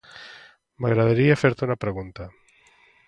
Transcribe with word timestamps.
M'agradaria 0.85 1.37
fer-te 1.43 1.69
una 1.69 1.77
pregunta. 1.85 2.27